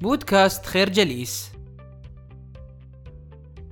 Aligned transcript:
بودكاست 0.00 0.66
خير 0.66 0.88
جليس 0.88 1.52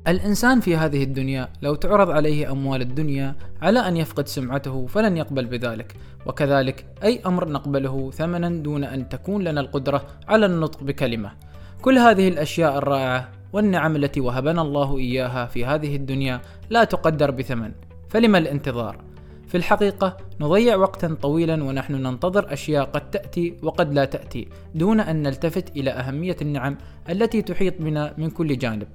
الإنسان 0.09 0.61
في 0.61 0.77
هذه 0.77 1.03
الدنيا 1.05 1.49
لو 1.63 1.75
تعرض 1.75 2.11
عليه 2.11 2.53
أموال 2.53 2.83
الدنيا 2.83 3.37
على 3.63 3.79
أن 3.79 3.97
يفقد 3.97 4.29
سمعته 4.29 4.87
فلن 4.87 5.17
يقبل 5.17 5.47
بذلك 5.47 5.95
وكذلك 6.27 6.87
أي 7.03 7.21
أمر 7.27 7.49
نقبله 7.49 8.11
ثمنا 8.11 8.49
دون 8.63 8.85
أن 8.85 9.09
تكون 9.09 9.45
لنا 9.45 9.61
القدرة 9.61 10.07
على 10.29 10.47
النطق 10.47 10.83
بكلمة 10.83 11.33
كل 11.83 11.99
هذه 11.99 12.29
الأشياء 12.29 12.79
الرائعة 12.79 13.29
والنعم 13.53 13.97
التي 13.97 14.21
وهبنا 14.21 14.63
الله 14.63 14.99
إياها 14.99 15.47
في 15.47 15.65
هذه 15.65 15.97
الدنيا 15.97 16.41
لا 16.71 16.85
تقدر 16.85 17.31
بثمن 17.31 17.73
فلما 18.09 18.39
الانتظار؟ 18.39 18.97
في 19.47 19.57
الحقيقة 19.57 20.17
نضيع 20.41 20.77
وقتا 20.77 21.17
طويلا 21.23 21.65
ونحن 21.65 21.95
ننتظر 21.95 22.53
أشياء 22.53 22.85
قد 22.85 23.11
تأتي 23.11 23.55
وقد 23.63 23.95
لا 23.95 24.05
تأتي 24.05 24.49
دون 24.75 25.01
أن 25.01 25.23
نلتفت 25.23 25.77
إلى 25.77 25.91
أهمية 25.91 26.37
النعم 26.43 26.77
التي 27.11 27.43
تحيط 27.43 27.75
بنا 27.79 28.15
من 28.19 28.31
كل 28.31 28.59
جانب. 28.59 28.89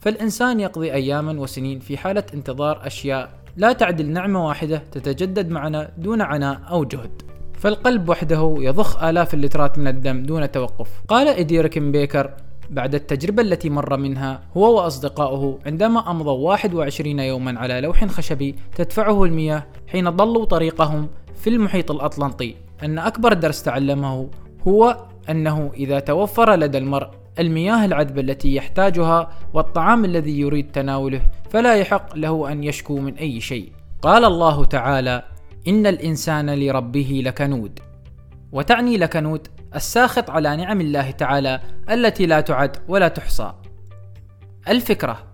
فالإنسان 0.00 0.60
يقضي 0.60 0.92
أياما 0.92 1.40
وسنين 1.40 1.78
في 1.78 1.96
حالة 1.96 2.24
انتظار 2.34 2.86
أشياء 2.86 3.30
لا 3.56 3.72
تعدل 3.72 4.06
نعمة 4.06 4.46
واحدة 4.46 4.82
تتجدد 4.92 5.50
معنا 5.50 5.90
دون 5.98 6.20
عناء 6.20 6.60
أو 6.70 6.84
جهد. 6.84 7.22
فالقلب 7.58 8.08
وحده 8.08 8.54
يضخ 8.58 9.02
آلاف 9.02 9.34
اللترات 9.34 9.78
من 9.78 9.86
الدم 9.86 10.22
دون 10.22 10.50
توقف. 10.50 10.88
قال 11.08 11.28
إديركن 11.28 11.92
بيكر 11.92 12.30
بعد 12.70 12.94
التجربة 12.94 13.42
التي 13.42 13.70
مر 13.70 13.96
منها 13.96 14.40
هو 14.56 14.76
وأصدقاؤه 14.76 15.58
عندما 15.66 16.10
أمضوا 16.10 16.48
21 16.48 17.18
يوما 17.18 17.58
على 17.58 17.80
لوح 17.80 18.04
خشبي 18.04 18.54
تدفعه 18.74 19.24
المياه 19.24 19.66
حين 19.88 20.10
ضلوا 20.10 20.44
طريقهم 20.44 21.08
في 21.34 21.50
المحيط 21.50 21.90
الأطلنطي. 21.90 22.54
أن 22.82 22.98
أكبر 22.98 23.32
درس 23.32 23.62
تعلمه 23.62 24.30
هو 24.68 24.96
أنه 25.30 25.70
إذا 25.74 26.00
توفر 26.00 26.54
لدى 26.54 26.78
المرء 26.78 27.08
المياه 27.38 27.84
العذبة 27.84 28.20
التي 28.20 28.54
يحتاجها 28.54 29.30
والطعام 29.54 30.04
الذي 30.04 30.40
يريد 30.40 30.72
تناوله 30.72 31.22
فلا 31.50 31.74
يحق 31.74 32.16
له 32.16 32.52
أن 32.52 32.64
يشكو 32.64 32.98
من 32.98 33.14
أي 33.14 33.40
شيء. 33.40 33.72
قال 34.02 34.24
الله 34.24 34.64
تعالى 34.64 35.22
إن 35.68 35.86
الإنسان 35.86 36.54
لربه 36.54 37.22
لكنود. 37.24 37.78
وتعني 38.52 38.96
لكنود 38.96 39.48
الساخط 39.76 40.30
على 40.30 40.56
نعم 40.56 40.80
الله 40.80 41.10
تعالى 41.10 41.60
التي 41.90 42.26
لا 42.26 42.40
تعد 42.40 42.76
ولا 42.88 43.08
تحصى. 43.08 43.52
الفكرة 44.68 45.26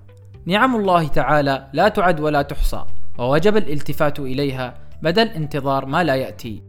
نعم 0.47 0.77
الله 0.77 1.08
تعالى 1.08 1.67
لا 1.72 1.89
تعد 1.89 2.20
ولا 2.20 2.42
تحصى 2.42 2.84
ووجب 3.19 3.56
الالتفات 3.56 4.19
إليها 4.19 4.75
بدل 5.03 5.28
انتظار 5.28 5.86
ما 5.86 6.05
لا 6.05 6.14
يأتي. 6.14 6.62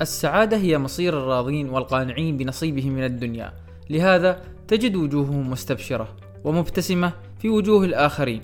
السعادة 0.00 0.56
هي 0.56 0.78
مصير 0.78 1.18
الراضين 1.18 1.68
والقانعين 1.70 2.36
بنصيبهم 2.36 2.92
من 2.92 3.04
الدنيا. 3.04 3.52
لهذا 3.90 4.40
تجد 4.68 4.96
وجوههم 4.96 5.50
مستبشرة 5.50 6.08
ومبتسمة 6.44 7.12
في 7.38 7.48
وجوه 7.48 7.84
الآخرين 7.84 8.42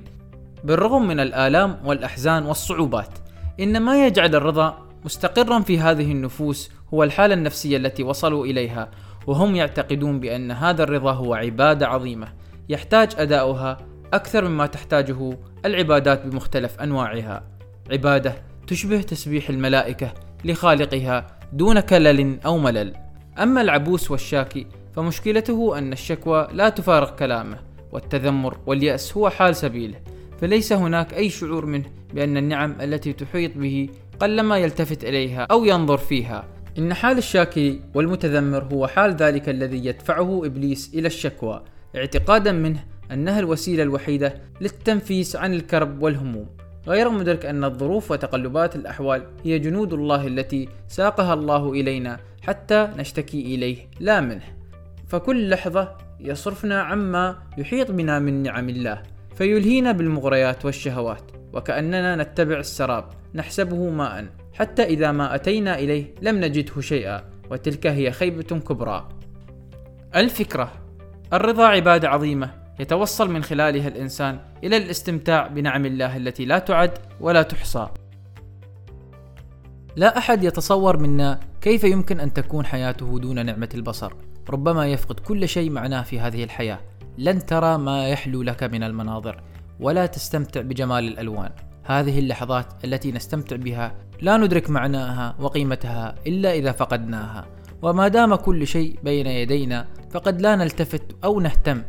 بالرغم 0.65 1.09
من 1.09 1.21
الآلام 1.21 1.81
والأحزان 1.85 2.47
والصعوبات. 2.47 3.19
إن 3.61 3.83
ما 3.83 4.07
يجعل 4.07 4.35
الرضا 4.35 4.79
مستقرا 5.05 5.61
في 5.61 5.79
هذه 5.79 6.13
النفوس 6.13 6.71
هو 6.95 7.05
الحالة 7.05 7.35
النفسية 7.35 7.77
التي 7.77 8.03
وصلوا 8.03 8.47
إليها 8.47 8.91
وهم 9.27 9.57
يعتقدون 9.57 10.21
بأن 10.21 10.51
هذا 10.51 10.83
الرضا 10.83 11.13
هو 11.13 11.35
عبادة 11.35 11.89
عظيمة 11.89 12.29
يحتاج 12.69 13.13
أداؤها 13.17 13.77
أكثر 14.13 14.49
مما 14.49 14.67
تحتاجه 14.67 15.39
العبادات 15.65 16.27
بمختلف 16.27 16.81
أنواعها. 16.81 17.45
عبادة 17.91 18.35
تشبه 18.67 19.01
تسبيح 19.01 19.49
الملائكة 19.49 20.15
لخالقها 20.45 21.39
دون 21.53 21.81
كلل 21.81 22.41
أو 22.45 22.59
ملل. 22.59 22.95
أما 23.39 23.61
العبوس 23.61 24.11
والشاكي 24.11 24.67
فمشكلته 24.97 25.79
أن 25.79 25.93
الشكوى 25.93 26.49
لا 26.53 26.69
تفارق 26.69 27.17
كلامه 27.17 27.59
والتذمر 27.93 28.59
واليأس 28.67 29.17
هو 29.17 29.31
حال 29.31 29.57
سبيله 29.57 30.01
فليس 30.41 30.73
هناك 30.73 31.15
أي 31.15 31.31
شعور 31.31 31.67
منه 31.67 31.85
بأن 32.15 32.37
النعم 32.37 32.77
التي 32.81 33.13
تحيط 33.13 33.57
به 33.57 33.89
قلما 34.21 34.59
يلتفت 34.59 35.05
إليها 35.05 35.47
أو 35.51 35.65
ينظر 35.65 35.99
فيها. 35.99 36.45
إن 36.79 36.95
حال 36.95 37.19
الشاكي 37.19 37.81
والمتذمر 37.95 38.65
هو 38.73 38.87
حال 38.87 39.15
ذلك 39.15 39.49
الذي 39.49 39.87
يدفعه 39.87 40.47
إبليس 40.47 40.91
إلى 40.95 41.07
الشكوى 41.07 41.63
اعتقادا 41.97 42.53
منه 42.53 42.85
أنها 43.13 43.41
الوسيلة 43.41 43.83
الوحيدة 43.83 44.35
للتنفيس 44.61 45.37
عن 45.37 45.55
الكرب 45.55 46.03
والهموم. 46.03 46.47
غير 46.87 47.09
مدرك 47.09 47.47
أن 47.47 47.65
الظروف 47.65 48.11
وتقلبات 48.11 48.77
الأحوال 48.77 49.23
هي 49.45 49.59
جنود 49.59 49.93
الله 49.93 50.27
التي 50.27 50.69
ساقها 50.89 51.35
الله 51.35 51.73
إلينا 51.73 52.21
حتى 52.43 52.89
نشتكي 52.97 53.55
إليه 53.55 53.77
لا 54.01 54.21
منه. 54.21 54.45
فكل 55.09 55.51
لحظة 55.51 55.97
يصرفنا 56.21 56.83
عما 56.83 57.37
يحيط 57.59 57.91
بنا 57.91 58.19
من 58.19 58.43
نعم 58.43 58.69
الله 58.69 59.03
فيلهينا 59.35 59.93
بالمغريات 59.93 60.65
والشهوات. 60.65 61.42
وكأننا 61.53 62.17
نتبع 62.17 62.59
السراب 62.59 63.05
نحسبه 63.35 63.91
ماء. 63.91 64.27
حتى 64.55 64.83
إذا 64.83 65.13
ما 65.13 65.35
أتينا 65.35 65.79
إليه 65.79 66.15
لم 66.23 66.41
نجده 66.41 66.81
شيئا 66.81 67.25
وتلك 67.51 67.87
هي 67.87 68.11
خيبة 68.11 68.43
كبرى. 68.43 69.09
الفكرة 70.17 70.73
الرضا 71.33 71.67
عبادة 71.67 72.09
عظيمة 72.09 72.51
يتوصل 72.81 73.31
من 73.31 73.43
خلالها 73.43 73.89
الإنسان 73.89 74.39
إلى 74.65 74.77
الاستمتاع 74.77 75.47
بنعم 75.47 75.87
الله 75.87 76.17
التي 76.17 76.45
لا 76.45 76.59
تعد 76.59 76.91
ولا 77.21 77.43
تحصى. 77.43 77.89
لا 79.97 80.19
أحد 80.19 80.45
يتصور 80.45 80.97
منا 80.97 81.41
كيف 81.61 81.85
يمكن 81.85 82.21
أن 82.21 82.33
تكون 82.33 82.67
حياته 82.67 83.19
دون 83.19 83.47
نعمة 83.47 83.69
البصر. 83.75 84.13
ربما 84.51 84.87
يفقد 84.87 85.21
كل 85.21 85.49
شيء 85.49 85.71
معناه 85.71 86.03
في 86.03 86.21
هذه 86.21 86.45
الحياة. 86.45 86.79
لن 87.19 87.47
ترى 87.47 87.79
ما 87.79 88.09
يحلو 88.09 88.43
لك 88.43 88.63
من 88.63 88.83
المناظر. 88.83 89.43
ولا 89.83 90.07
تستمتع 90.07 90.61
بجمال 90.61 91.09
الألوان. 91.09 91.51
هذه 91.85 92.19
اللحظات 92.19 92.85
التي 92.85 93.13
نستمتع 93.13 93.57
بها 93.57 93.95
لا 94.21 94.37
ندرك 94.37 94.71
معناها 94.71 95.37
وقيمتها 95.41 96.15
إلا 96.27 96.53
إذا 96.53 96.73
فقدناها. 96.73 97.47
وما 97.83 98.09
دام 98.09 98.35
كل 98.35 98.67
شيء 98.67 98.99
بين 99.05 99.27
يدينا 99.27 99.87
فقد 100.11 100.41
لا 100.41 100.57
نلتفت 100.57 101.03
أو 101.25 101.41
نهتم. 101.41 101.83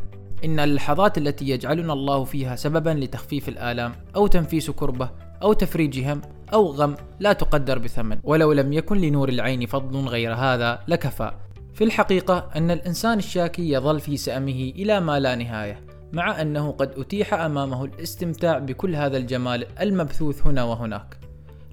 إن 0.45 0.59
اللحظات 0.59 1.17
التي 1.17 1.49
يجعلنا 1.49 1.93
الله 1.93 2.23
فيها 2.23 2.55
سببا 2.55 2.89
لتخفيف 2.89 3.49
الآلام 3.49 3.95
أو 4.15 4.27
تنفيس 4.27 4.71
كربة 4.71 5.09
أو 5.43 5.53
تفريج 5.53 5.99
هم 5.99 6.21
أو 6.53 6.71
غم 6.71 6.95
لا 7.19 7.33
تقدر 7.33 7.79
بثمن. 7.79 8.19
ولو 8.23 8.51
لم 8.51 8.73
يكن 8.73 8.97
لنور 8.97 9.29
العين 9.29 9.65
فضل 9.65 10.07
غير 10.07 10.33
هذا 10.33 10.79
لكفى. 10.87 11.31
في 11.73 11.83
الحقيقة 11.83 12.49
أن 12.55 12.71
الإنسان 12.71 13.17
الشاكي 13.17 13.71
يظل 13.71 13.99
في 13.99 14.17
سأمه 14.17 14.71
إلى 14.75 14.99
ما 14.99 15.19
لا 15.19 15.35
نهاية. 15.35 15.92
مع 16.13 16.41
أنه 16.41 16.71
قد 16.71 16.91
أتيح 16.97 17.33
أمامه 17.33 17.85
الاستمتاع 17.85 18.59
بكل 18.59 18.95
هذا 18.95 19.17
الجمال 19.17 19.65
المبثوث 19.81 20.47
هنا 20.47 20.63
وهناك. 20.63 21.17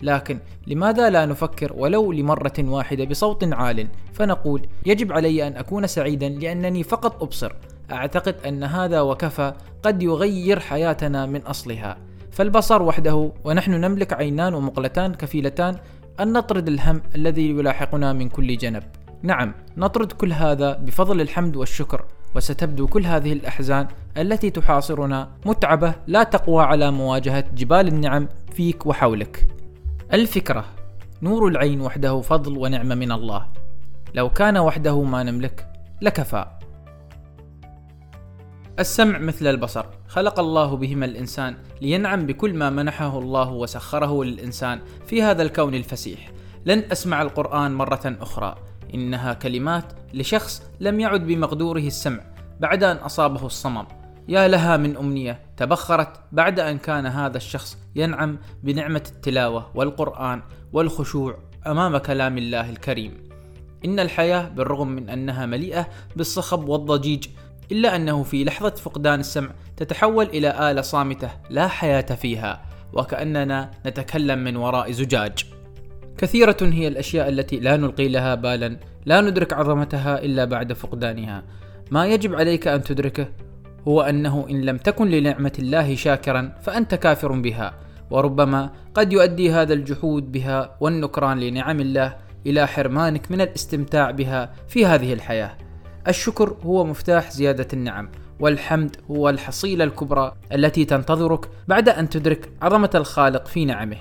لكن 0.03 0.39
لماذا 0.67 1.11
لا 1.11 1.27
نفكر 1.27 1.73
ولو 1.77 2.13
لمرة 2.13 2.53
واحدة 2.59 3.05
بصوت 3.05 3.45
عال 3.45 3.89
فنقول 4.13 4.67
يجب 4.87 5.13
علي 5.13 5.47
أن 5.47 5.57
أكون 5.57 5.87
سعيدا 5.87 6.29
لأنني 6.29 6.83
فقط 6.83 7.23
أبصر. 7.23 7.53
أعتقد 7.93 8.35
أن 8.47 8.65
هذا 8.65 9.01
وكفى 9.01 9.53
قد 9.83 10.03
يغير 10.03 10.61
حياتنا 10.61 11.27
من 11.27 11.43
أصلها. 11.43 11.97
فالبصر 12.31 12.83
وحده 12.83 13.33
ونحن 13.45 13.71
نملك 13.71 14.13
عينان 14.13 14.55
ومقلتان 14.55 15.15
كفيلتان 15.15 15.77
أن 16.21 16.33
نطرد 16.33 16.69
الهم 16.69 17.03
الذي 17.15 17.51
يلاحقنا 17.51 18.13
من 18.13 18.29
كل 18.29 18.57
جنب. 18.57 18.83
نعم 19.23 19.55
نطرد 19.77 20.13
كل 20.13 20.33
هذا 20.33 20.73
بفضل 20.73 21.21
الحمد 21.21 21.57
والشكر 21.57 22.05
وستبدو 22.35 22.87
كل 22.87 23.07
هذه 23.07 23.33
الأحزان 23.33 23.87
التي 24.17 24.51
تحاصرنا. 24.51 25.29
متعبة 25.47 25.95
لا 26.07 26.23
تقوى 26.23 26.63
على 26.63 26.91
مواجهة 26.91 27.45
جبال 27.55 27.89
النعم 27.89 28.29
فيك 28.53 28.87
وحولك. 28.87 29.49
الفكرة 30.13 30.65
نور 31.23 31.49
العين 31.49 31.81
وحده 31.81 32.21
فضل 32.21 32.59
ونعمة 32.59 32.95
من 32.95 33.13
الله. 33.13 33.47
لو 34.15 34.31
كان 34.31 34.59
وحده 34.59 35.03
ما 35.03 35.23
نملك 35.23 35.73
لكفى. 36.03 36.47
السمع 38.79 39.19
مثل 39.19 39.47
البصر. 39.47 39.87
خلق 40.09 40.41
الله 40.41 40.77
بهما 40.77 41.07
الإنسان 41.07 41.57
لينعم 41.83 42.27
بكل 42.27 42.55
ما 42.55 42.71
منحه 42.71 43.19
الله 43.19 43.51
وسخره 43.53 44.25
للإنسان 44.25 44.81
في 45.07 45.23
هذا 45.23 45.43
الكون 45.43 45.75
الفسيح. 45.75 46.33
لن 46.65 46.85
أسمع 46.93 47.23
القرآن 47.23 47.75
مرة 47.75 48.17
أخرى. 48.21 48.55
إنها 48.95 49.35
كلمات 49.35 49.93
لشخص 50.15 50.63
لم 50.81 51.01
يعد 51.01 51.27
بمقدوره 51.27 51.87
السمع 51.87 52.21
بعد 52.61 52.85
أن 52.85 52.97
أصابه 52.97 53.47
الصمم. 53.47 53.85
يا 54.31 54.49
لها 54.49 54.77
من 54.77 54.97
أمنية. 54.97 55.41
تبخرت 55.57 56.21
بعد 56.33 56.61
أن 56.61 56.79
كان 56.79 57.07
هذا 57.07 57.37
الشخص 57.37 57.79
ينعم 57.97 58.39
بنعمة 58.63 59.03
التلاوة 59.17 59.71
والقرآن 59.75 60.43
والخشوع 60.73 61.39
أمام 61.67 61.97
كلام 61.97 62.39
الله 62.39 62.71
الكريم. 62.71 63.29
إن 63.85 64.01
الحياة 64.01 64.49
بالرغم 64.49 64.89
من 64.89 65.11
أنها 65.11 65.47
مليئة 65.47 65.89
بالصخب 66.17 66.69
والضجيج 66.69 67.27
إلا 67.73 67.97
أنه 67.97 68.23
في 68.23 68.45
لحظة 68.45 68.71
فقدان 68.71 69.21
السمع 69.21 69.51
تتحول 69.77 70.27
إلى 70.27 70.71
آلة 70.71 70.83
صامتة 70.83 71.31
لا 71.51 71.69
حياة 71.69 72.01
فيها 72.01 72.63
وكأننا 72.93 73.71
نتكلم 73.87 74.39
من 74.39 74.57
وراء 74.57 74.91
زجاج. 74.91 75.45
كثيرة 76.19 76.57
هي 76.63 76.89
الأشياء 76.89 77.29
التي 77.29 77.61
لا 77.61 77.77
نلقي 77.77 78.09
لها 78.09 78.35
بالا 78.35 78.77
لا 79.07 79.21
ندرك 79.21 79.53
عظمتها 79.53 80.23
إلا 80.25 80.45
بعد 80.45 80.73
فقدانها. 80.73 81.43
ما 81.91 82.07
يجب 82.07 82.35
عليك 82.35 82.69
أن 82.69 82.83
تدركه؟ 82.83 83.29
هو 83.89 84.01
أنه 84.01 84.47
إن 84.51 84.61
لم 84.61 84.77
تكن 84.77 85.11
لنعمة 85.11 85.53
الله 85.59 85.95
شاكرا 85.95 86.53
فأنت 86.63 86.95
كافر 86.95 87.33
بها 87.33 87.75
وربما 88.11 88.71
قد 88.95 89.13
يؤدي 89.13 89.53
هذا 89.53 89.73
الجحود 89.73 90.33
بها 90.33 90.77
والنكران 90.81 91.41
لنعم 91.41 91.81
الله 91.81 92.17
إلى 92.47 92.67
حرمانك 92.67 93.31
من 93.31 93.41
الاستمتاع 93.41 94.11
بها 94.11 94.53
في 94.69 94.87
هذه 94.87 95.13
الحياة. 95.13 95.57
الشكر 96.09 96.57
هو 96.65 96.85
مفتاح 96.85 97.31
زيادة 97.31 97.69
النعم 97.73 98.09
والحمد 98.41 98.97
هو 99.11 99.29
الحصيلة 99.29 99.85
الكبرى 99.85 100.33
التي 100.53 100.85
تنتظرك 100.85 101.49
بعد 101.69 101.89
أن 101.89 102.09
تدرك 102.09 102.53
عظمة 102.63 102.91
الخالق 102.95 103.47
في 103.47 103.65
نعمه. 103.65 103.97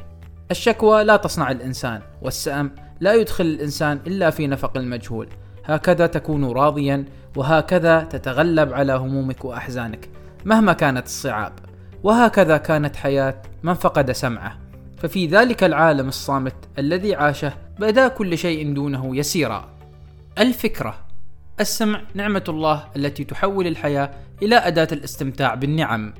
الشكوى 0.51 1.03
لا 1.03 1.17
تصنع 1.17 1.51
الإنسان 1.51 2.01
والسأم 2.21 2.71
لا 2.99 3.13
يدخل 3.13 3.45
الإنسان 3.45 3.99
إلا 4.07 4.29
في 4.29 4.47
نفق 4.47 4.77
المجهول. 4.77 5.27
هكذا 5.65 6.07
تكون 6.07 6.45
راضيا 6.45 7.05
وهكذا 7.35 8.03
تتغلب 8.03 8.73
على 8.73 8.93
همومك 8.93 9.45
وأحزانك 9.45 10.09
مهما 10.45 10.73
كانت 10.73 11.05
الصعاب. 11.05 11.53
وهكذا 12.03 12.57
كانت 12.57 12.95
حياة 12.95 13.41
من 13.63 13.73
فقد 13.73 14.11
سمعه. 14.11 14.59
ففي 14.97 15.27
ذلك 15.27 15.63
العالم 15.63 16.07
الصامت 16.07 16.55
الذي 16.77 17.15
عاشه 17.15 17.53
بدا 17.79 18.07
كل 18.07 18.37
شيء 18.37 18.73
دونه 18.73 19.15
يسيرا. 19.15 19.69
الفكرة 20.39 21.07
السمع 21.59 22.01
نعمة 22.13 22.43
الله 22.49 22.87
التي 22.95 23.23
تحول 23.23 23.67
الحياة 23.67 24.11
إلى 24.41 24.55
أداة 24.55 24.87
الاستمتاع 24.91 25.55
بالنعم. 25.55 26.13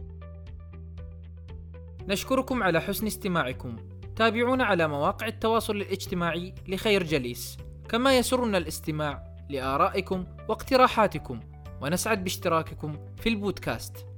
نشكركم 2.07 2.63
على 2.63 2.81
حسن 2.81 3.07
استماعكم. 3.07 3.75
تابعونا 4.15 4.63
على 4.63 4.88
مواقع 4.88 5.27
التواصل 5.27 5.75
الاجتماعي 5.75 6.53
لخير 6.67 7.03
جليس. 7.03 7.57
كما 7.89 8.17
يسرنا 8.17 8.57
الاستماع 8.57 9.28
لآرائكم 9.49 10.25
واقتراحاتكم 10.49 11.39
ونسعد 11.81 12.23
باشتراككم 12.23 12.97
في 13.17 13.29
البودكاست. 13.29 14.08